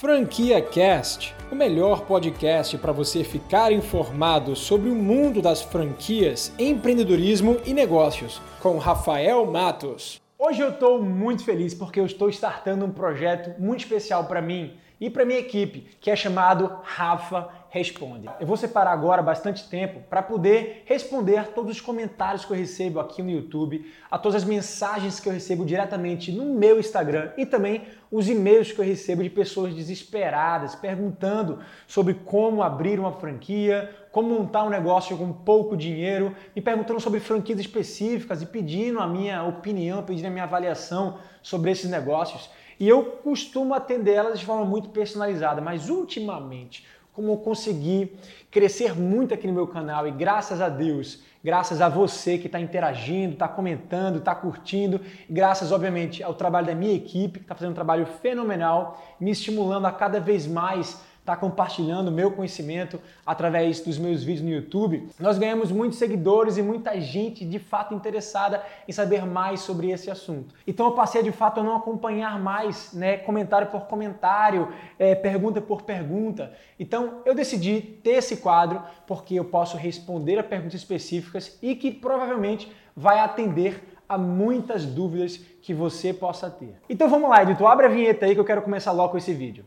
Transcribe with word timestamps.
Franquia 0.00 0.62
Cast, 0.62 1.34
o 1.52 1.54
melhor 1.54 2.06
podcast 2.06 2.78
para 2.78 2.90
você 2.90 3.22
ficar 3.22 3.70
informado 3.70 4.56
sobre 4.56 4.88
o 4.88 4.94
mundo 4.94 5.42
das 5.42 5.60
franquias, 5.60 6.54
empreendedorismo 6.58 7.60
e 7.66 7.74
negócios, 7.74 8.40
com 8.62 8.78
Rafael 8.78 9.44
Matos. 9.44 10.18
Hoje 10.38 10.62
eu 10.62 10.70
estou 10.70 11.02
muito 11.02 11.44
feliz 11.44 11.74
porque 11.74 12.00
eu 12.00 12.06
estou 12.06 12.30
startando 12.30 12.86
um 12.86 12.90
projeto 12.90 13.60
muito 13.60 13.80
especial 13.80 14.24
para 14.24 14.40
mim 14.40 14.72
e 14.98 15.10
para 15.10 15.26
minha 15.26 15.38
equipe, 15.38 15.86
que 16.00 16.10
é 16.10 16.16
chamado 16.16 16.78
Rafa 16.82 17.50
Responde. 17.72 18.28
Eu 18.40 18.48
vou 18.48 18.56
separar 18.56 18.90
agora 18.90 19.22
bastante 19.22 19.68
tempo 19.68 20.00
para 20.10 20.20
poder 20.20 20.82
responder 20.86 21.52
todos 21.54 21.76
os 21.76 21.80
comentários 21.80 22.44
que 22.44 22.52
eu 22.52 22.56
recebo 22.56 22.98
aqui 22.98 23.22
no 23.22 23.30
YouTube, 23.30 23.86
a 24.10 24.18
todas 24.18 24.42
as 24.42 24.48
mensagens 24.48 25.20
que 25.20 25.28
eu 25.28 25.32
recebo 25.32 25.64
diretamente 25.64 26.32
no 26.32 26.46
meu 26.46 26.80
Instagram 26.80 27.30
e 27.36 27.46
também 27.46 27.82
os 28.10 28.28
e-mails 28.28 28.72
que 28.72 28.80
eu 28.80 28.84
recebo 28.84 29.22
de 29.22 29.30
pessoas 29.30 29.72
desesperadas 29.72 30.74
perguntando 30.74 31.60
sobre 31.86 32.14
como 32.14 32.60
abrir 32.60 32.98
uma 32.98 33.12
franquia, 33.12 33.88
como 34.10 34.30
montar 34.30 34.64
um 34.64 34.68
negócio 34.68 35.16
com 35.16 35.32
pouco 35.32 35.76
dinheiro, 35.76 36.34
me 36.56 36.60
perguntando 36.60 36.98
sobre 36.98 37.20
franquias 37.20 37.60
específicas 37.60 38.42
e 38.42 38.46
pedindo 38.46 38.98
a 38.98 39.06
minha 39.06 39.44
opinião, 39.44 40.02
pedindo 40.02 40.26
a 40.26 40.30
minha 40.30 40.42
avaliação 40.42 41.18
sobre 41.40 41.70
esses 41.70 41.88
negócios. 41.88 42.50
E 42.80 42.88
eu 42.88 43.04
costumo 43.22 43.74
atender 43.74 44.14
elas 44.14 44.40
de 44.40 44.46
forma 44.46 44.64
muito 44.64 44.88
personalizada, 44.88 45.60
mas 45.60 45.88
ultimamente 45.88 46.84
como 47.12 47.32
eu 47.32 47.36
consegui 47.36 48.12
crescer 48.50 48.98
muito 48.98 49.34
aqui 49.34 49.46
no 49.46 49.52
meu 49.52 49.66
canal. 49.66 50.06
E 50.06 50.10
graças 50.10 50.60
a 50.60 50.68
Deus, 50.68 51.20
graças 51.42 51.80
a 51.80 51.88
você 51.88 52.38
que 52.38 52.46
está 52.46 52.60
interagindo, 52.60 53.34
está 53.34 53.48
comentando, 53.48 54.18
está 54.18 54.34
curtindo, 54.34 55.00
graças, 55.28 55.72
obviamente, 55.72 56.22
ao 56.22 56.34
trabalho 56.34 56.66
da 56.66 56.74
minha 56.74 56.94
equipe, 56.94 57.38
que 57.38 57.44
está 57.44 57.54
fazendo 57.54 57.72
um 57.72 57.74
trabalho 57.74 58.06
fenomenal, 58.06 59.02
me 59.20 59.30
estimulando 59.30 59.86
a 59.86 59.92
cada 59.92 60.20
vez 60.20 60.46
mais 60.46 61.00
está 61.20 61.36
compartilhando 61.36 62.10
meu 62.10 62.32
conhecimento 62.32 63.00
através 63.24 63.80
dos 63.80 63.98
meus 63.98 64.22
vídeos 64.22 64.44
no 64.44 64.50
YouTube, 64.50 65.08
nós 65.18 65.38
ganhamos 65.38 65.70
muitos 65.70 65.98
seguidores 65.98 66.56
e 66.56 66.62
muita 66.62 67.00
gente 67.00 67.44
de 67.44 67.58
fato 67.58 67.94
interessada 67.94 68.62
em 68.88 68.92
saber 68.92 69.24
mais 69.24 69.60
sobre 69.60 69.90
esse 69.90 70.10
assunto. 70.10 70.54
Então 70.66 70.86
eu 70.86 70.92
passei 70.92 71.22
de 71.22 71.30
fato 71.30 71.60
a 71.60 71.62
não 71.62 71.76
acompanhar 71.76 72.38
mais, 72.40 72.92
né, 72.92 73.18
comentário 73.18 73.68
por 73.68 73.82
comentário, 73.82 74.68
é, 74.98 75.14
pergunta 75.14 75.60
por 75.60 75.82
pergunta. 75.82 76.52
Então 76.78 77.20
eu 77.24 77.34
decidi 77.34 77.80
ter 77.80 78.12
esse 78.12 78.38
quadro 78.38 78.82
porque 79.06 79.34
eu 79.34 79.44
posso 79.44 79.76
responder 79.76 80.38
a 80.38 80.42
perguntas 80.42 80.80
específicas 80.80 81.58
e 81.62 81.76
que 81.76 81.90
provavelmente 81.92 82.72
vai 82.96 83.20
atender 83.20 83.84
a 84.08 84.18
muitas 84.18 84.84
dúvidas 84.84 85.36
que 85.62 85.72
você 85.72 86.12
possa 86.12 86.50
ter. 86.50 86.74
Então 86.88 87.08
vamos 87.08 87.30
lá, 87.30 87.42
editor, 87.42 87.68
abre 87.68 87.86
a 87.86 87.88
vinheta 87.88 88.26
aí 88.26 88.34
que 88.34 88.40
eu 88.40 88.44
quero 88.44 88.62
começar 88.62 88.90
logo 88.90 89.16
esse 89.16 89.32
vídeo. 89.32 89.64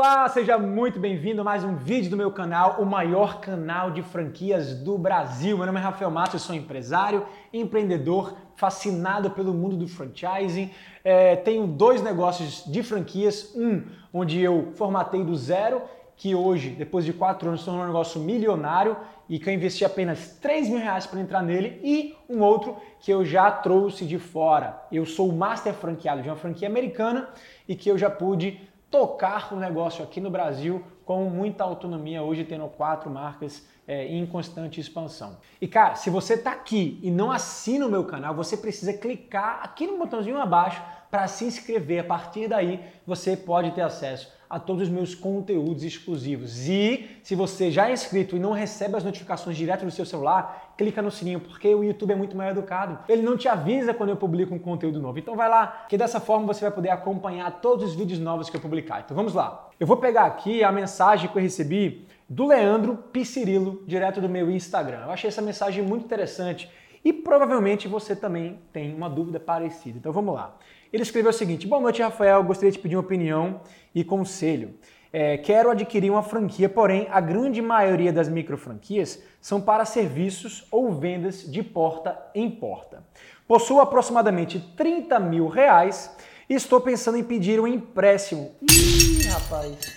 Olá, 0.00 0.28
seja 0.28 0.56
muito 0.56 1.00
bem-vindo 1.00 1.40
a 1.40 1.44
mais 1.44 1.64
um 1.64 1.74
vídeo 1.74 2.08
do 2.08 2.16
meu 2.16 2.30
canal, 2.30 2.80
o 2.80 2.86
maior 2.86 3.40
canal 3.40 3.90
de 3.90 4.00
franquias 4.00 4.72
do 4.72 4.96
Brasil. 4.96 5.56
Meu 5.56 5.66
nome 5.66 5.80
é 5.80 5.82
Rafael 5.82 6.08
Matos, 6.08 6.40
sou 6.40 6.54
empresário, 6.54 7.26
empreendedor, 7.52 8.32
fascinado 8.54 9.32
pelo 9.32 9.52
mundo 9.52 9.76
do 9.76 9.88
franchising. 9.88 10.70
É, 11.02 11.34
tenho 11.34 11.66
dois 11.66 12.00
negócios 12.00 12.62
de 12.70 12.80
franquias, 12.84 13.52
um 13.56 13.82
onde 14.14 14.40
eu 14.40 14.70
formatei 14.76 15.24
do 15.24 15.34
zero, 15.34 15.82
que 16.16 16.32
hoje, 16.32 16.70
depois 16.70 17.04
de 17.04 17.12
quatro 17.12 17.48
anos, 17.48 17.64
tornou 17.64 17.82
um 17.82 17.86
negócio 17.86 18.20
milionário 18.20 18.96
e 19.28 19.36
que 19.36 19.50
eu 19.50 19.54
investi 19.54 19.84
apenas 19.84 20.38
3 20.40 20.68
mil 20.68 20.78
reais 20.78 21.08
para 21.08 21.18
entrar 21.18 21.42
nele, 21.42 21.80
e 21.82 22.14
um 22.28 22.40
outro 22.40 22.76
que 23.00 23.10
eu 23.10 23.24
já 23.24 23.50
trouxe 23.50 24.06
de 24.06 24.20
fora. 24.20 24.80
Eu 24.92 25.04
sou 25.04 25.28
o 25.28 25.36
master 25.36 25.74
franqueado 25.74 26.22
de 26.22 26.28
uma 26.28 26.36
franquia 26.36 26.68
americana 26.68 27.28
e 27.66 27.74
que 27.74 27.90
eu 27.90 27.98
já 27.98 28.08
pude 28.08 28.60
tocar 28.90 29.52
o 29.52 29.56
negócio 29.56 30.02
aqui 30.02 30.20
no 30.20 30.30
Brasil 30.30 30.82
com 31.04 31.24
muita 31.24 31.64
autonomia, 31.64 32.22
hoje 32.22 32.44
tendo 32.44 32.66
quatro 32.68 33.10
marcas 33.10 33.66
é, 33.86 34.06
em 34.06 34.26
constante 34.26 34.80
expansão. 34.80 35.38
E 35.60 35.66
cara, 35.66 35.94
se 35.94 36.10
você 36.10 36.34
está 36.34 36.52
aqui 36.52 37.00
e 37.02 37.10
não 37.10 37.30
assina 37.30 37.86
o 37.86 37.90
meu 37.90 38.04
canal, 38.04 38.34
você 38.34 38.56
precisa 38.56 38.92
clicar 38.92 39.60
aqui 39.62 39.86
no 39.86 39.98
botãozinho 39.98 40.38
abaixo 40.38 40.82
para 41.10 41.26
se 41.26 41.44
inscrever. 41.44 42.00
A 42.00 42.04
partir 42.04 42.48
daí, 42.48 42.80
você 43.06 43.36
pode 43.36 43.70
ter 43.72 43.82
acesso 43.82 44.36
a 44.48 44.58
todos 44.58 44.84
os 44.84 44.88
meus 44.88 45.14
conteúdos 45.14 45.84
exclusivos. 45.84 46.66
E 46.66 47.18
se 47.22 47.34
você 47.34 47.70
já 47.70 47.88
é 47.88 47.92
inscrito 47.92 48.34
e 48.36 48.40
não 48.40 48.52
recebe 48.52 48.96
as 48.96 49.04
notificações 49.04 49.56
direto 49.56 49.84
no 49.84 49.90
seu 49.90 50.06
celular, 50.06 50.74
clica 50.76 51.02
no 51.02 51.10
sininho, 51.10 51.40
porque 51.40 51.74
o 51.74 51.84
YouTube 51.84 52.12
é 52.12 52.16
muito 52.16 52.36
mais 52.36 52.50
educado. 52.52 52.98
Ele 53.08 53.22
não 53.22 53.36
te 53.36 53.46
avisa 53.46 53.92
quando 53.92 54.10
eu 54.10 54.16
publico 54.16 54.54
um 54.54 54.58
conteúdo 54.58 55.00
novo. 55.00 55.18
Então 55.18 55.36
vai 55.36 55.48
lá, 55.48 55.84
que 55.88 55.98
dessa 55.98 56.18
forma 56.18 56.46
você 56.46 56.62
vai 56.62 56.70
poder 56.70 56.88
acompanhar 56.90 57.60
todos 57.60 57.90
os 57.90 57.94
vídeos 57.94 58.18
novos 58.18 58.48
que 58.48 58.56
eu 58.56 58.60
publicar. 58.60 59.00
Então 59.04 59.14
vamos 59.14 59.34
lá. 59.34 59.68
Eu 59.78 59.86
vou 59.86 59.98
pegar 59.98 60.24
aqui 60.24 60.64
a 60.64 60.72
mensagem 60.72 61.28
que 61.28 61.36
eu 61.36 61.42
recebi 61.42 62.06
do 62.28 62.46
Leandro 62.46 62.96
Piscirilo, 62.96 63.82
direto 63.86 64.20
do 64.20 64.28
meu 64.28 64.50
Instagram. 64.50 65.02
Eu 65.04 65.10
achei 65.10 65.28
essa 65.28 65.42
mensagem 65.42 65.82
muito 65.82 66.04
interessante 66.04 66.70
e 67.08 67.12
provavelmente 67.12 67.88
você 67.88 68.14
também 68.14 68.58
tem 68.70 68.94
uma 68.94 69.08
dúvida 69.08 69.40
parecida. 69.40 69.96
Então 69.96 70.12
vamos 70.12 70.34
lá. 70.34 70.54
Ele 70.92 71.02
escreveu 71.02 71.30
o 71.30 71.32
seguinte: 71.32 71.66
Boa 71.66 71.80
noite, 71.80 72.02
Rafael. 72.02 72.44
Gostaria 72.44 72.70
de 72.70 72.78
pedir 72.78 72.96
uma 72.96 73.02
opinião 73.02 73.62
e 73.94 74.04
conselho. 74.04 74.74
É, 75.10 75.38
quero 75.38 75.70
adquirir 75.70 76.10
uma 76.10 76.22
franquia, 76.22 76.68
porém 76.68 77.08
a 77.10 77.18
grande 77.18 77.62
maioria 77.62 78.12
das 78.12 78.28
micro 78.28 78.58
franquias 78.58 79.22
são 79.40 79.58
para 79.58 79.86
serviços 79.86 80.66
ou 80.70 80.92
vendas 80.92 81.50
de 81.50 81.62
porta 81.62 82.14
em 82.34 82.50
porta. 82.50 83.02
Possuo 83.46 83.80
aproximadamente 83.80 84.60
30 84.76 85.18
mil 85.18 85.48
reais 85.48 86.14
e 86.46 86.52
estou 86.52 86.78
pensando 86.78 87.16
em 87.16 87.24
pedir 87.24 87.58
um 87.58 87.66
empréstimo. 87.66 88.54
Ih, 88.70 89.26
rapaz. 89.28 89.96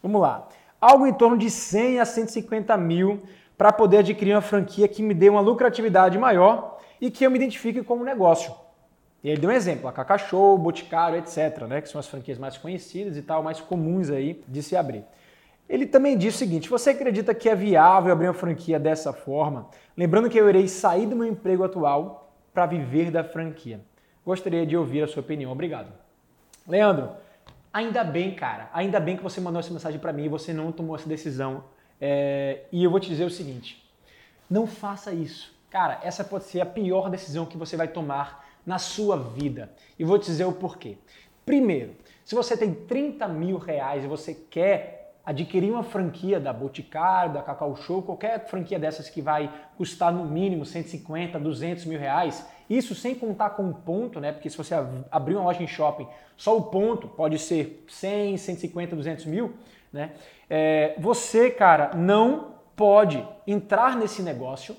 Vamos 0.00 0.20
lá. 0.20 0.48
Algo 0.80 1.04
em 1.04 1.12
torno 1.12 1.36
de 1.36 1.50
100 1.50 1.98
a 1.98 2.04
150 2.04 2.76
mil 2.76 3.24
para 3.58 3.72
poder 3.72 3.98
adquirir 3.98 4.34
uma 4.34 4.40
franquia 4.40 4.86
que 4.86 5.02
me 5.02 5.12
dê 5.12 5.28
uma 5.28 5.40
lucratividade 5.40 6.16
maior 6.16 6.78
e 7.00 7.10
que 7.10 7.26
eu 7.26 7.30
me 7.30 7.36
identifique 7.36 7.82
como 7.82 8.04
negócio. 8.04 8.54
E 9.22 9.28
ele 9.28 9.40
deu 9.40 9.50
um 9.50 9.52
exemplo, 9.52 9.88
a 9.88 9.92
Cacá 9.92 10.16
Show, 10.16 10.56
Boticário, 10.56 11.18
etc., 11.18 11.64
né, 11.68 11.80
que 11.80 11.88
são 11.88 11.98
as 11.98 12.06
franquias 12.06 12.38
mais 12.38 12.56
conhecidas 12.56 13.16
e 13.16 13.22
tal, 13.22 13.42
mais 13.42 13.60
comuns 13.60 14.10
aí 14.10 14.40
de 14.46 14.62
se 14.62 14.76
abrir. 14.76 15.04
Ele 15.68 15.86
também 15.86 16.16
disse 16.16 16.36
o 16.36 16.38
seguinte: 16.38 16.70
você 16.70 16.90
acredita 16.90 17.34
que 17.34 17.48
é 17.48 17.54
viável 17.54 18.12
abrir 18.12 18.28
uma 18.28 18.34
franquia 18.34 18.78
dessa 18.78 19.12
forma? 19.12 19.68
Lembrando 19.96 20.30
que 20.30 20.38
eu 20.38 20.48
irei 20.48 20.68
sair 20.68 21.06
do 21.06 21.16
meu 21.16 21.26
emprego 21.26 21.64
atual 21.64 22.32
para 22.54 22.64
viver 22.64 23.10
da 23.10 23.24
franquia. 23.24 23.80
Gostaria 24.24 24.64
de 24.64 24.76
ouvir 24.76 25.02
a 25.02 25.08
sua 25.08 25.20
opinião. 25.20 25.50
Obrigado. 25.50 25.92
Leandro, 26.66 27.10
ainda 27.72 28.04
bem, 28.04 28.34
cara. 28.34 28.70
Ainda 28.72 29.00
bem 29.00 29.16
que 29.16 29.22
você 29.22 29.40
mandou 29.40 29.60
essa 29.60 29.72
mensagem 29.72 29.98
para 29.98 30.12
mim 30.12 30.24
e 30.24 30.28
você 30.28 30.52
não 30.52 30.70
tomou 30.70 30.94
essa 30.94 31.08
decisão. 31.08 31.64
É... 32.00 32.60
E 32.70 32.82
eu 32.84 32.90
vou 32.90 33.00
te 33.00 33.08
dizer 33.08 33.24
o 33.24 33.30
seguinte: 33.30 33.82
não 34.48 34.66
faça 34.66 35.12
isso. 35.12 35.56
Cara, 35.70 36.00
essa 36.02 36.24
pode 36.24 36.44
ser 36.44 36.60
a 36.60 36.66
pior 36.66 37.10
decisão 37.10 37.44
que 37.44 37.56
você 37.56 37.76
vai 37.76 37.88
tomar 37.88 38.46
na 38.64 38.78
sua 38.78 39.16
vida. 39.16 39.70
E 39.98 40.04
vou 40.04 40.18
te 40.18 40.26
dizer 40.26 40.44
o 40.44 40.52
porquê. 40.52 40.96
Primeiro, 41.44 41.94
se 42.24 42.34
você 42.34 42.56
tem 42.56 42.74
30 42.74 43.26
mil 43.28 43.58
reais 43.58 44.04
e 44.04 44.06
você 44.06 44.34
quer 44.34 45.14
adquirir 45.24 45.70
uma 45.70 45.82
franquia 45.82 46.40
da 46.40 46.54
Boticário, 46.54 47.34
da 47.34 47.42
Cacau 47.42 47.76
Show, 47.76 48.02
qualquer 48.02 48.46
franquia 48.48 48.78
dessas 48.78 49.10
que 49.10 49.20
vai 49.20 49.52
custar 49.76 50.10
no 50.10 50.24
mínimo 50.24 50.64
150, 50.64 51.38
200 51.38 51.84
mil 51.84 51.98
reais, 51.98 52.46
isso 52.68 52.94
sem 52.94 53.14
contar 53.14 53.50
com 53.50 53.68
o 53.68 53.74
ponto, 53.74 54.20
né? 54.20 54.32
Porque 54.32 54.48
se 54.48 54.56
você 54.56 54.74
abrir 55.10 55.34
uma 55.34 55.44
loja 55.44 55.62
em 55.62 55.66
shopping, 55.66 56.06
só 56.34 56.56
o 56.56 56.62
ponto 56.62 57.08
pode 57.08 57.38
ser 57.38 57.84
100, 57.88 58.38
150, 58.38 58.96
200 58.96 59.26
mil, 59.26 59.54
né? 59.92 60.12
É, 60.48 60.94
você, 60.98 61.50
cara, 61.50 61.94
não 61.94 62.54
pode 62.76 63.26
entrar 63.46 63.96
nesse 63.96 64.22
negócio 64.22 64.76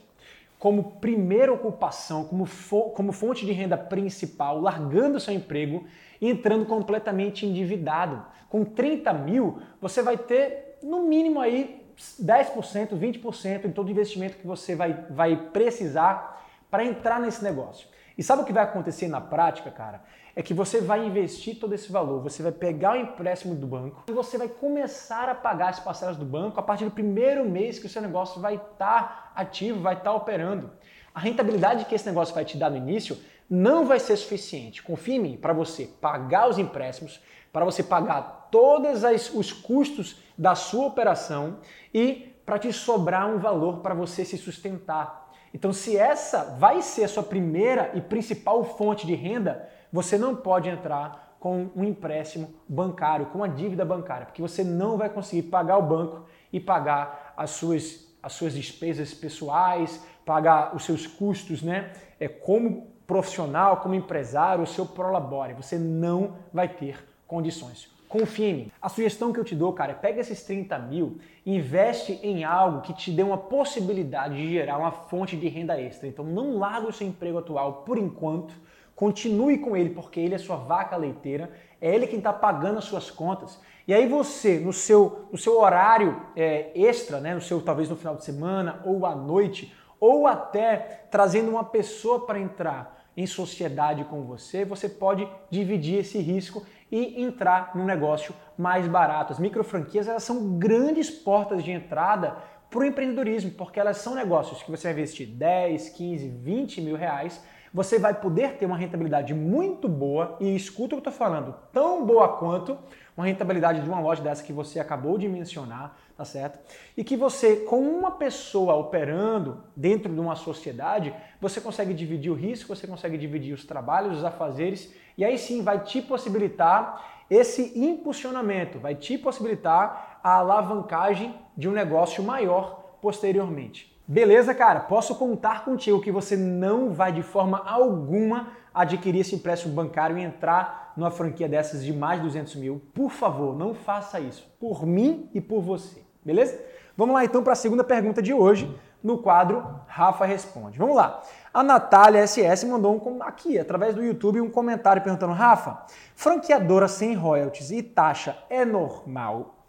como 0.58 1.00
primeira 1.00 1.54
ocupação, 1.54 2.26
como, 2.26 2.48
como 2.94 3.12
fonte 3.14 3.46
de 3.46 3.52
renda 3.54 3.78
principal, 3.78 4.60
largando 4.60 5.20
seu 5.20 5.34
emprego 5.34 5.86
e 6.20 6.30
entrando 6.30 6.66
completamente 6.66 7.46
endividado. 7.46 8.26
Com 8.50 8.66
30 8.66 9.14
mil, 9.14 9.62
você 9.80 10.02
vai 10.02 10.18
ter 10.18 10.78
no 10.84 11.04
mínimo 11.04 11.40
aí 11.40 11.82
10%, 12.22 12.90
20% 12.90 13.66
em 13.66 13.72
todo 13.72 13.92
investimento 13.92 14.38
que 14.38 14.48
você 14.48 14.76
vai, 14.76 15.06
vai 15.10 15.36
precisar 15.52 16.46
para 16.70 16.84
entrar 16.86 17.20
nesse 17.20 17.44
negócio. 17.44 17.88
E 18.20 18.24
sabe 18.24 18.42
o 18.42 18.46
que 18.46 18.52
vai 18.52 18.66
acontecer 18.66 19.08
na 19.08 19.22
prática, 19.22 19.72
cara? 19.72 20.04
É 20.36 20.44
que 20.44 20.54
você 20.54 20.82
vai 20.82 21.06
investir 21.06 21.58
todo 21.58 21.74
esse 21.74 21.90
valor, 21.90 22.22
você 22.22 22.44
vai 22.44 22.52
pegar 22.52 22.92
o 22.92 22.96
empréstimo 22.98 23.56
do 23.56 23.66
banco 23.66 24.04
e 24.10 24.12
você 24.12 24.38
vai 24.38 24.50
começar 24.50 25.30
a 25.30 25.34
pagar 25.34 25.70
as 25.70 25.80
parcelas 25.80 26.18
do 26.18 26.26
banco 26.26 26.60
a 26.60 26.62
partir 26.62 26.84
do 26.84 26.92
primeiro 26.92 27.50
mês 27.50 27.80
que 27.80 27.86
o 27.86 27.90
seu 27.90 28.02
negócio 28.02 28.42
vai 28.42 28.56
estar 28.56 28.74
tá 28.78 29.32
ativo, 29.34 29.80
vai 29.80 29.94
estar 29.94 30.10
tá 30.10 30.14
operando. 30.14 30.70
A 31.16 31.20
rentabilidade 31.22 31.86
que 31.86 31.96
esse 31.96 32.08
negócio 32.08 32.36
vai 32.36 32.44
te 32.44 32.58
dar 32.58 32.70
no 32.70 32.76
início 32.76 33.18
não 33.50 33.86
vai 33.86 34.02
ser 34.02 34.18
suficiente. 34.18 34.84
Confie 34.84 35.14
em 35.14 35.20
mim 35.20 35.38
para 35.38 35.54
você 35.54 35.86
pagar 35.86 36.50
os 36.50 36.58
empréstimos, 36.58 37.22
para 37.54 37.64
você 37.64 37.82
pagar 37.82 38.50
todos 38.52 39.02
os 39.34 39.54
custos 39.54 40.22
da 40.38 40.56
sua 40.56 40.88
operação 40.88 41.60
e 41.94 42.36
para 42.46 42.60
te 42.60 42.74
sobrar 42.74 43.30
um 43.30 43.38
valor 43.38 43.80
para 43.80 43.94
você 43.94 44.26
se 44.26 44.38
sustentar. 44.38 45.29
Então, 45.54 45.74
se 45.74 45.98
essa 45.98 46.44
vai 46.60 46.82
ser 46.82 47.04
a 47.04 47.08
sua 47.08 47.24
primeira 47.24 47.92
e 47.94 48.02
principal 48.02 48.64
fonte 48.64 49.06
de 49.06 49.16
renda, 49.16 49.68
você 49.92 50.18
não 50.18 50.36
pode 50.36 50.70
entrar 50.70 51.36
com 51.40 51.70
um 51.76 51.84
empréstimo 51.84 52.54
bancário, 52.68 53.28
com 53.28 53.40
uma 53.40 53.50
dívida 53.50 53.86
bancária, 53.86 54.26
porque 54.26 54.42
você 54.42 54.64
não 54.64 54.98
vai 54.98 55.10
conseguir 55.10 55.44
pagar 55.44 55.78
o 55.78 55.82
banco 55.82 56.26
e 56.52 56.60
pagar 56.60 57.34
as 57.36 57.52
suas, 57.52 58.08
as 58.22 58.34
suas 58.34 58.54
despesas 58.54 59.14
pessoais, 59.14 60.04
pagar 60.26 60.76
os 60.76 60.84
seus 60.84 61.08
custos, 61.08 61.62
né? 61.62 61.92
É 62.20 62.28
como 62.28 62.88
profissional, 63.08 63.78
como 63.78 63.96
empresário, 63.96 64.64
o 64.64 64.68
seu 64.68 64.86
prolabore. 64.86 65.54
Você 65.54 65.78
não 65.80 66.36
vai 66.54 66.68
ter 66.68 67.04
condições. 67.26 67.90
Confia 68.10 68.50
em 68.50 68.54
mim. 68.56 68.72
A 68.82 68.90
sugestão 68.90 69.32
que 69.32 69.40
eu 69.40 69.44
te 69.44 69.56
dou, 69.56 69.72
cara, 69.72 69.92
é 69.92 69.96
pega 69.96 70.20
esses 70.20 70.42
30 70.44 70.80
mil 70.80 71.20
investe 71.46 72.20
em 72.24 72.44
algo 72.44 72.82
que 72.82 72.92
te 72.92 73.12
dê 73.12 73.22
uma 73.22 73.38
possibilidade 73.38 74.36
de 74.36 74.52
gerar 74.52 74.80
uma 74.80 74.92
fonte 74.92 75.38
de 75.38 75.48
renda 75.48 75.80
extra. 75.80 76.08
Então 76.08 76.26
não 76.26 76.58
larga 76.58 76.88
o 76.88 76.92
seu 76.92 77.06
emprego 77.06 77.38
atual 77.38 77.84
por 77.84 78.00
enquanto, 78.00 78.56
continue 78.96 79.60
com 79.60 79.78
ele, 79.78 79.92
porque 79.92 80.20
ele 80.20 80.34
é 80.34 80.40
sua 80.40 80.56
vaca 80.56 80.98
leiteira, 80.98 81.52
é 81.80 81.94
ele 81.94 82.08
quem 82.08 82.18
está 82.18 82.34
pagando 82.34 82.80
as 82.80 82.86
suas 82.86 83.12
contas. 83.12 83.60
E 83.88 83.94
aí 83.94 84.08
você, 84.08 84.60
no 84.60 84.74
seu, 84.74 85.28
no 85.32 85.38
seu 85.38 85.60
horário 85.60 86.20
é, 86.36 86.72
extra, 86.74 87.20
né, 87.20 87.36
no 87.36 87.42
seu 87.42 87.62
talvez 87.62 87.90
no 87.90 87.96
final 87.96 88.16
de 88.16 88.26
semana 88.26 88.82
ou 88.86 89.06
à 89.06 89.16
noite, 89.16 89.72
ou 90.00 90.26
até 90.26 91.06
trazendo 91.12 91.52
uma 91.52 91.64
pessoa 91.64 92.26
para 92.26 92.40
entrar 92.40 93.00
em 93.16 93.28
sociedade 93.28 94.04
com 94.06 94.24
você, 94.24 94.64
você 94.64 94.88
pode 94.88 95.28
dividir 95.50 96.00
esse 96.00 96.20
risco 96.20 96.66
e 96.92 97.22
entrar 97.22 97.76
num 97.76 97.86
negócio 97.86 98.34
mais 98.58 98.88
barato. 98.88 99.34
As 99.34 99.40
micro 99.40 99.64
franquias 99.64 100.08
elas 100.08 100.24
são 100.24 100.58
grandes 100.58 101.10
portas 101.10 101.64
de 101.64 101.72
entrada 101.72 102.36
para 102.70 102.80
o 102.80 102.86
empreendedorismo, 102.86 103.52
porque 103.52 103.80
elas 103.80 103.98
são 103.98 104.14
negócios 104.16 104.62
que 104.62 104.70
você 104.70 104.88
vai 104.88 104.94
investir 104.94 105.28
10, 105.28 105.90
15, 105.90 106.28
20 106.28 106.82
mil 106.82 106.96
reais, 106.96 107.44
você 107.74 108.00
vai 108.00 108.14
poder 108.14 108.58
ter 108.58 108.66
uma 108.66 108.78
rentabilidade 108.78 109.34
muito 109.34 109.88
boa, 109.88 110.38
e 110.40 110.56
escuta 110.56 110.96
o 110.96 111.02
que 111.02 111.08
eu 111.08 111.12
estou 111.12 111.14
falando, 111.14 111.56
tão 111.72 112.06
boa 112.06 112.28
quanto 112.38 112.78
uma 113.16 113.26
rentabilidade 113.26 113.82
de 113.82 113.90
uma 113.90 114.00
loja 114.00 114.22
dessa 114.22 114.44
que 114.44 114.54
você 114.54 114.80
acabou 114.80 115.18
de 115.18 115.28
mencionar, 115.28 115.98
tá 116.16 116.24
certo? 116.24 116.60
E 116.96 117.04
que 117.04 117.18
você, 117.18 117.58
com 117.58 117.82
uma 117.82 118.12
pessoa 118.12 118.76
operando 118.76 119.64
dentro 119.76 120.14
de 120.14 120.20
uma 120.20 120.36
sociedade, 120.36 121.14
você 121.42 121.60
consegue 121.60 121.94
dividir 121.94 122.32
o 122.32 122.36
risco, 122.36 122.74
você 122.74 122.88
consegue 122.88 123.18
dividir 123.18 123.54
os 123.54 123.66
trabalhos, 123.66 124.18
os 124.18 124.24
afazeres, 124.24 124.94
e 125.18 125.26
aí 125.26 125.38
sim 125.38 125.62
vai 125.62 125.84
te 125.84 126.02
possibilitar 126.02 127.26
esse 127.30 127.78
impulsionamento, 127.78 128.80
vai 128.80 128.96
te 128.96 129.18
possibilitar 129.18 130.20
a 130.24 130.36
alavancagem 130.36 131.36
de 131.56 131.68
um 131.68 131.74
negócio 131.74 132.24
maior 132.24 132.98
posteriormente. 133.02 133.99
Beleza, 134.12 134.56
cara? 134.56 134.80
Posso 134.80 135.14
contar 135.14 135.64
contigo 135.64 136.02
que 136.02 136.12
você 136.12 136.36
não 136.36 136.92
vai 136.92 137.12
de 137.12 137.22
forma 137.22 137.62
alguma 137.64 138.54
adquirir 138.74 139.20
esse 139.20 139.36
empréstimo 139.36 139.72
bancário 139.72 140.18
e 140.18 140.24
entrar 140.24 140.94
numa 140.98 141.12
franquia 141.12 141.48
dessas 141.48 141.86
de 141.86 141.94
mais 141.94 142.18
de 142.20 142.26
200 142.26 142.56
mil. 142.56 142.82
Por 142.92 143.12
favor, 143.12 143.56
não 143.56 143.76
faça 143.76 144.20
isso. 144.20 144.52
Por 144.60 144.84
mim 144.84 145.30
e 145.32 145.40
por 145.40 145.62
você. 145.62 146.02
Beleza? 146.26 146.60
Vamos 146.98 147.14
lá 147.14 147.24
então 147.24 147.44
para 147.44 147.54
a 147.54 147.56
segunda 147.56 147.84
pergunta 147.84 148.20
de 148.20 148.34
hoje 148.34 148.76
no 149.04 149.20
quadro 149.20 149.64
Rafa 149.86 150.26
Responde. 150.26 150.80
Vamos 150.80 150.96
lá. 150.96 151.22
A 151.54 151.62
Natália 151.62 152.26
SS 152.26 152.66
mandou 152.66 152.96
um, 152.96 153.22
aqui, 153.22 153.60
através 153.60 153.94
do 153.94 154.04
YouTube, 154.04 154.42
um 154.42 154.50
comentário 154.50 155.04
perguntando: 155.04 155.34
Rafa, 155.34 155.86
franqueadora 156.16 156.88
sem 156.88 157.14
royalties 157.14 157.70
e 157.70 157.84
taxa 157.84 158.36
é 158.50 158.66
normal? 158.66 159.64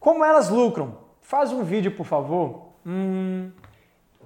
Como 0.00 0.24
elas 0.24 0.48
lucram? 0.48 0.96
Faz 1.20 1.52
um 1.52 1.62
vídeo, 1.62 1.94
por 1.94 2.06
favor. 2.06 2.72
Hum, 2.86 3.52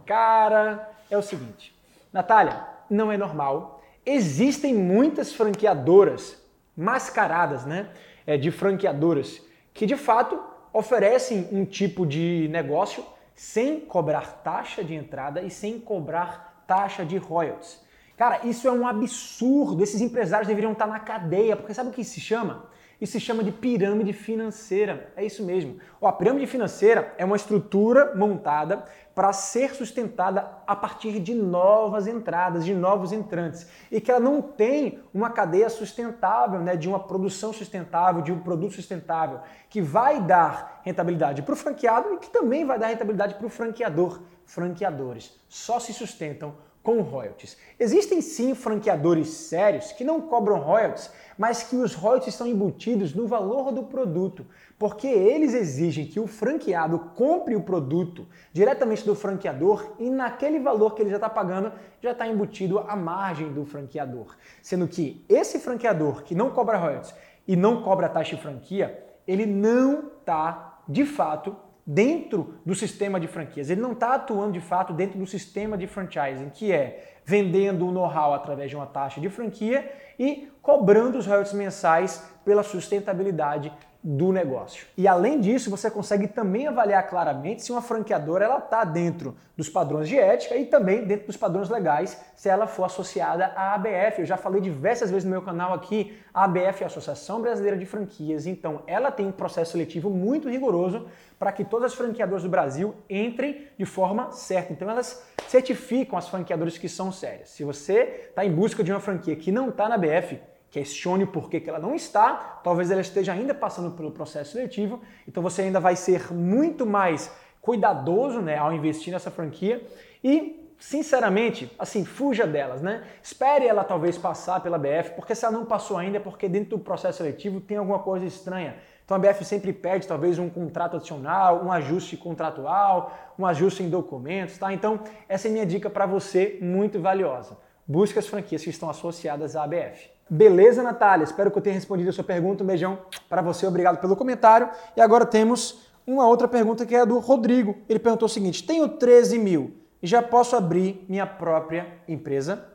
Cara, 0.06 0.88
é 1.10 1.18
o 1.18 1.22
seguinte, 1.22 1.74
Natália, 2.12 2.64
não 2.88 3.10
é 3.10 3.16
normal. 3.16 3.82
Existem 4.04 4.72
muitas 4.72 5.32
franqueadoras 5.32 6.40
mascaradas, 6.76 7.66
né? 7.66 7.90
É, 8.26 8.36
de 8.36 8.50
franqueadoras 8.50 9.40
que 9.72 9.84
de 9.86 9.96
fato 9.96 10.40
oferecem 10.72 11.48
um 11.52 11.64
tipo 11.64 12.06
de 12.06 12.48
negócio 12.50 13.04
sem 13.34 13.80
cobrar 13.80 14.42
taxa 14.42 14.82
de 14.82 14.94
entrada 14.94 15.42
e 15.42 15.50
sem 15.50 15.78
cobrar 15.78 16.64
taxa 16.66 17.04
de 17.04 17.18
royalties. 17.18 17.80
Cara, 18.16 18.46
isso 18.46 18.66
é 18.66 18.72
um 18.72 18.86
absurdo. 18.86 19.82
Esses 19.82 20.00
empresários 20.00 20.48
deveriam 20.48 20.72
estar 20.72 20.86
na 20.86 20.98
cadeia, 20.98 21.56
porque 21.56 21.74
sabe 21.74 21.90
o 21.90 21.92
que 21.92 22.02
se 22.02 22.20
chama? 22.20 22.66
Isso 23.00 23.12
se 23.12 23.20
chama 23.20 23.44
de 23.44 23.52
pirâmide 23.52 24.12
financeira. 24.12 25.12
É 25.14 25.24
isso 25.24 25.44
mesmo. 25.44 25.76
a 26.00 26.12
pirâmide 26.12 26.46
financeira 26.46 27.14
é 27.18 27.24
uma 27.24 27.36
estrutura 27.36 28.14
montada 28.14 28.84
para 29.14 29.32
ser 29.32 29.74
sustentada 29.74 30.46
a 30.66 30.76
partir 30.76 31.20
de 31.20 31.34
novas 31.34 32.06
entradas, 32.06 32.64
de 32.64 32.74
novos 32.74 33.12
entrantes. 33.12 33.66
E 33.90 34.00
que 34.00 34.10
ela 34.10 34.20
não 34.20 34.40
tem 34.40 34.98
uma 35.12 35.30
cadeia 35.30 35.68
sustentável, 35.68 36.60
né, 36.60 36.76
de 36.76 36.88
uma 36.88 37.00
produção 37.00 37.52
sustentável, 37.52 38.22
de 38.22 38.32
um 38.32 38.40
produto 38.40 38.74
sustentável, 38.74 39.40
que 39.68 39.80
vai 39.80 40.20
dar 40.20 40.80
rentabilidade 40.84 41.42
para 41.42 41.52
o 41.52 41.56
franqueado 41.56 42.14
e 42.14 42.18
que 42.18 42.30
também 42.30 42.64
vai 42.64 42.78
dar 42.78 42.88
rentabilidade 42.88 43.34
para 43.34 43.46
o 43.46 43.50
franqueador. 43.50 44.20
Franqueadores 44.46 45.38
só 45.48 45.78
se 45.78 45.92
sustentam 45.92 46.54
com 46.86 47.02
royalties. 47.02 47.56
Existem 47.80 48.20
sim 48.20 48.54
franqueadores 48.54 49.28
sérios 49.28 49.90
que 49.90 50.04
não 50.04 50.20
cobram 50.20 50.60
royalties, 50.60 51.10
mas 51.36 51.64
que 51.64 51.74
os 51.74 51.94
royalties 51.94 52.32
estão 52.32 52.46
embutidos 52.46 53.12
no 53.12 53.26
valor 53.26 53.72
do 53.72 53.82
produto, 53.82 54.46
porque 54.78 55.08
eles 55.08 55.52
exigem 55.52 56.06
que 56.06 56.20
o 56.20 56.28
franqueado 56.28 56.96
compre 57.16 57.56
o 57.56 57.62
produto 57.62 58.24
diretamente 58.52 59.04
do 59.04 59.16
franqueador 59.16 59.94
e 59.98 60.08
naquele 60.08 60.60
valor 60.60 60.94
que 60.94 61.02
ele 61.02 61.10
já 61.10 61.16
está 61.16 61.28
pagando 61.28 61.72
já 62.00 62.12
está 62.12 62.24
embutido 62.28 62.78
a 62.78 62.94
margem 62.94 63.52
do 63.52 63.64
franqueador. 63.64 64.36
Sendo 64.62 64.86
que 64.86 65.24
esse 65.28 65.58
franqueador 65.58 66.22
que 66.22 66.36
não 66.36 66.50
cobra 66.50 66.78
royalties 66.78 67.12
e 67.48 67.56
não 67.56 67.82
cobra 67.82 68.08
taxa 68.08 68.36
de 68.36 68.42
franquia, 68.42 69.04
ele 69.26 69.44
não 69.44 70.12
está 70.20 70.78
de 70.88 71.04
fato 71.04 71.56
dentro 71.86 72.54
do 72.66 72.74
sistema 72.74 73.20
de 73.20 73.28
franquias. 73.28 73.70
Ele 73.70 73.80
não 73.80 73.92
está 73.92 74.14
atuando 74.14 74.52
de 74.52 74.60
fato 74.60 74.92
dentro 74.92 75.18
do 75.18 75.26
sistema 75.26 75.78
de 75.78 75.86
franchising, 75.86 76.50
que 76.50 76.72
é 76.72 77.16
vendendo 77.24 77.86
o 77.86 77.92
know-how 77.92 78.34
através 78.34 78.70
de 78.70 78.76
uma 78.76 78.86
taxa 78.86 79.20
de 79.20 79.28
franquia 79.28 79.90
e 80.18 80.48
cobrando 80.60 81.18
os 81.18 81.26
royalties 81.26 81.54
mensais 81.54 82.28
pela 82.44 82.62
sustentabilidade 82.62 83.72
do 84.08 84.30
negócio. 84.30 84.86
E 84.96 85.08
além 85.08 85.40
disso, 85.40 85.68
você 85.68 85.90
consegue 85.90 86.28
também 86.28 86.68
avaliar 86.68 87.08
claramente 87.08 87.64
se 87.64 87.72
uma 87.72 87.82
franqueadora 87.82 88.44
ela 88.44 88.58
está 88.58 88.84
dentro 88.84 89.36
dos 89.56 89.68
padrões 89.68 90.08
de 90.08 90.16
ética 90.16 90.54
e 90.56 90.64
também 90.64 91.02
dentro 91.02 91.26
dos 91.26 91.36
padrões 91.36 91.68
legais, 91.68 92.16
se 92.36 92.48
ela 92.48 92.68
for 92.68 92.84
associada 92.84 93.46
à 93.56 93.74
ABF. 93.74 94.20
Eu 94.20 94.24
já 94.24 94.36
falei 94.36 94.60
diversas 94.60 95.10
vezes 95.10 95.24
no 95.24 95.30
meu 95.32 95.42
canal 95.42 95.74
aqui, 95.74 96.16
a 96.32 96.44
ABF 96.44 96.82
é 96.82 96.84
a 96.84 96.86
Associação 96.86 97.42
Brasileira 97.42 97.76
de 97.76 97.84
Franquias, 97.84 98.46
então 98.46 98.82
ela 98.86 99.10
tem 99.10 99.26
um 99.26 99.32
processo 99.32 99.72
seletivo 99.72 100.08
muito 100.08 100.48
rigoroso 100.48 101.08
para 101.36 101.50
que 101.50 101.64
todas 101.64 101.90
as 101.90 101.98
franqueadoras 101.98 102.44
do 102.44 102.48
Brasil 102.48 102.94
entrem 103.10 103.66
de 103.76 103.84
forma 103.84 104.30
certa. 104.30 104.72
Então 104.72 104.88
elas 104.88 105.20
certificam 105.48 106.16
as 106.16 106.28
franqueadoras 106.28 106.78
que 106.78 106.88
são 106.88 107.10
sérias. 107.10 107.48
Se 107.48 107.64
você 107.64 108.28
está 108.28 108.44
em 108.44 108.52
busca 108.52 108.84
de 108.84 108.92
uma 108.92 109.00
franquia 109.00 109.34
que 109.34 109.50
não 109.50 109.70
está 109.70 109.88
na 109.88 109.96
ABF, 109.96 110.38
questione 110.70 111.24
o 111.24 111.26
porquê 111.26 111.60
que 111.60 111.68
ela 111.68 111.78
não 111.78 111.94
está, 111.94 112.60
talvez 112.62 112.90
ela 112.90 113.00
esteja 113.00 113.32
ainda 113.32 113.54
passando 113.54 113.92
pelo 113.92 114.10
processo 114.10 114.52
seletivo, 114.52 115.00
então 115.26 115.42
você 115.42 115.62
ainda 115.62 115.80
vai 115.80 115.96
ser 115.96 116.32
muito 116.32 116.84
mais 116.84 117.30
cuidadoso 117.60 118.40
né, 118.40 118.56
ao 118.56 118.72
investir 118.72 119.12
nessa 119.12 119.30
franquia 119.30 119.84
e, 120.22 120.70
sinceramente, 120.78 121.72
assim, 121.78 122.04
fuja 122.04 122.46
delas, 122.46 122.80
né? 122.80 123.02
Espere 123.22 123.66
ela 123.66 123.82
talvez 123.82 124.16
passar 124.16 124.60
pela 124.60 124.78
BF, 124.78 125.14
porque 125.16 125.34
se 125.34 125.44
ela 125.44 125.56
não 125.56 125.64
passou 125.64 125.96
ainda 125.96 126.18
é 126.18 126.20
porque 126.20 126.48
dentro 126.48 126.76
do 126.76 126.78
processo 126.78 127.18
seletivo 127.18 127.60
tem 127.60 127.76
alguma 127.76 127.98
coisa 127.98 128.24
estranha. 128.24 128.76
Então 129.04 129.16
a 129.16 129.20
BF 129.20 129.44
sempre 129.44 129.72
pede 129.72 130.06
talvez 130.06 130.38
um 130.38 130.50
contrato 130.50 130.96
adicional, 130.96 131.64
um 131.64 131.70
ajuste 131.72 132.16
contratual, 132.16 133.34
um 133.38 133.46
ajuste 133.46 133.82
em 133.82 133.88
documentos, 133.88 134.58
tá? 134.58 134.72
Então 134.72 135.00
essa 135.28 135.48
é 135.48 135.50
minha 135.50 135.64
dica 135.64 135.88
para 135.88 136.06
você, 136.06 136.58
muito 136.60 137.00
valiosa. 137.00 137.56
Busque 137.86 138.18
as 138.18 138.26
franquias 138.26 138.64
que 138.64 138.70
estão 138.70 138.90
associadas 138.90 139.54
à 139.54 139.62
ABF. 139.62 140.15
Beleza, 140.28 140.82
Natália? 140.82 141.22
Espero 141.22 141.52
que 141.52 141.58
eu 141.58 141.62
tenha 141.62 141.74
respondido 141.74 142.10
a 142.10 142.12
sua 142.12 142.24
pergunta. 142.24 142.64
Um 142.64 142.66
beijão 142.66 142.98
para 143.28 143.40
você, 143.40 143.64
obrigado 143.64 144.00
pelo 144.00 144.16
comentário. 144.16 144.68
E 144.96 145.00
agora 145.00 145.24
temos 145.24 145.86
uma 146.04 146.26
outra 146.26 146.48
pergunta 146.48 146.84
que 146.84 146.96
é 146.96 147.06
do 147.06 147.20
Rodrigo. 147.20 147.76
Ele 147.88 148.00
perguntou 148.00 148.26
o 148.26 148.28
seguinte: 148.28 148.66
tenho 148.66 148.88
13 148.88 149.38
mil 149.38 149.76
e 150.02 150.06
já 150.06 150.20
posso 150.20 150.56
abrir 150.56 151.04
minha 151.08 151.26
própria 151.26 151.86
empresa? 152.08 152.66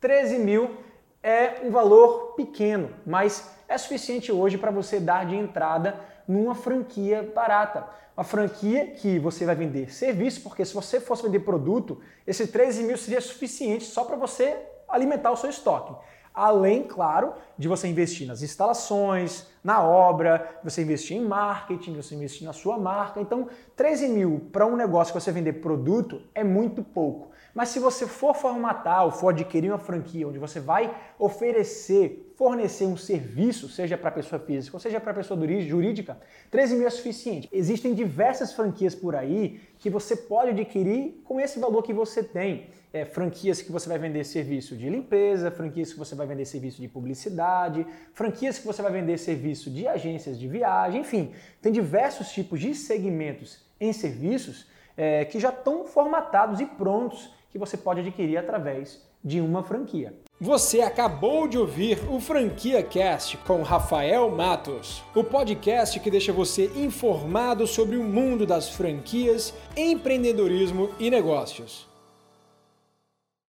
13 0.00 0.38
mil 0.38 0.76
é 1.20 1.60
um 1.64 1.72
valor 1.72 2.34
pequeno, 2.36 2.90
mas 3.04 3.50
é 3.68 3.76
suficiente 3.76 4.30
hoje 4.30 4.56
para 4.56 4.70
você 4.70 5.00
dar 5.00 5.26
de 5.26 5.34
entrada 5.34 5.98
numa 6.28 6.54
franquia 6.54 7.32
barata. 7.34 7.84
Uma 8.16 8.22
franquia 8.22 8.86
que 8.92 9.18
você 9.18 9.44
vai 9.44 9.56
vender 9.56 9.92
serviço, 9.92 10.40
porque 10.42 10.64
se 10.64 10.72
você 10.72 11.00
fosse 11.00 11.24
vender 11.24 11.40
produto, 11.40 12.00
esse 12.24 12.46
13 12.46 12.84
mil 12.84 12.96
seria 12.96 13.20
suficiente 13.20 13.86
só 13.86 14.04
para 14.04 14.14
você 14.14 14.56
alimentar 14.88 15.32
o 15.32 15.36
seu 15.36 15.50
estoque. 15.50 15.94
Além, 16.34 16.82
claro, 16.84 17.34
de 17.58 17.68
você 17.68 17.88
investir 17.88 18.26
nas 18.26 18.42
instalações, 18.42 19.46
na 19.62 19.82
obra, 19.82 20.58
você 20.64 20.82
investir 20.82 21.16
em 21.16 21.24
marketing, 21.24 21.94
você 21.94 22.14
investir 22.14 22.46
na 22.46 22.52
sua 22.52 22.78
marca. 22.78 23.20
Então, 23.20 23.48
13 23.76 24.08
mil 24.08 24.48
para 24.50 24.66
um 24.66 24.76
negócio 24.76 25.12
que 25.12 25.20
você 25.20 25.30
vender 25.30 25.54
produto 25.54 26.22
é 26.34 26.42
muito 26.42 26.82
pouco. 26.82 27.31
Mas 27.54 27.68
se 27.68 27.78
você 27.78 28.06
for 28.06 28.34
formatar 28.34 29.04
ou 29.04 29.10
for 29.10 29.28
adquirir 29.28 29.70
uma 29.70 29.78
franquia 29.78 30.26
onde 30.26 30.38
você 30.38 30.58
vai 30.58 30.94
oferecer, 31.18 32.32
fornecer 32.34 32.86
um 32.86 32.96
serviço, 32.96 33.68
seja 33.68 33.98
para 33.98 34.10
pessoa 34.10 34.40
física 34.40 34.74
ou 34.74 34.80
seja 34.80 34.98
para 34.98 35.12
pessoa 35.12 35.38
jurídica, 35.60 36.18
13 36.50 36.76
mil 36.76 36.86
é 36.86 36.90
suficiente. 36.90 37.48
Existem 37.52 37.92
diversas 37.92 38.54
franquias 38.54 38.94
por 38.94 39.14
aí 39.14 39.60
que 39.78 39.90
você 39.90 40.16
pode 40.16 40.50
adquirir 40.50 41.20
com 41.24 41.38
esse 41.38 41.58
valor 41.58 41.82
que 41.82 41.92
você 41.92 42.22
tem. 42.22 42.68
É, 42.90 43.06
franquias 43.06 43.62
que 43.62 43.72
você 43.72 43.88
vai 43.88 43.98
vender 43.98 44.22
serviço 44.22 44.76
de 44.76 44.88
limpeza, 44.88 45.50
franquias 45.50 45.92
que 45.92 45.98
você 45.98 46.14
vai 46.14 46.26
vender 46.26 46.44
serviço 46.44 46.78
de 46.78 46.88
publicidade, 46.88 47.86
franquias 48.12 48.58
que 48.58 48.66
você 48.66 48.82
vai 48.82 48.92
vender 48.92 49.16
serviço 49.16 49.70
de 49.70 49.88
agências 49.88 50.38
de 50.38 50.46
viagem, 50.46 51.00
enfim, 51.00 51.32
tem 51.62 51.72
diversos 51.72 52.30
tipos 52.30 52.60
de 52.60 52.74
segmentos 52.74 53.64
em 53.80 53.94
serviços 53.94 54.66
é, 54.94 55.24
que 55.24 55.40
já 55.40 55.48
estão 55.48 55.86
formatados 55.86 56.60
e 56.60 56.66
prontos 56.66 57.30
que 57.52 57.58
você 57.58 57.76
pode 57.76 58.00
adquirir 58.00 58.38
através 58.38 59.06
de 59.22 59.40
uma 59.40 59.62
franquia. 59.62 60.14
Você 60.40 60.80
acabou 60.80 61.46
de 61.46 61.56
ouvir 61.56 61.98
o 62.10 62.18
Franquia 62.18 62.82
Cast 62.82 63.36
com 63.38 63.62
Rafael 63.62 64.28
Matos, 64.30 65.04
o 65.14 65.22
podcast 65.22 66.00
que 66.00 66.10
deixa 66.10 66.32
você 66.32 66.66
informado 66.74 67.66
sobre 67.66 67.96
o 67.96 68.02
mundo 68.02 68.44
das 68.44 68.70
franquias, 68.70 69.54
empreendedorismo 69.76 70.90
e 70.98 71.10
negócios. 71.10 71.91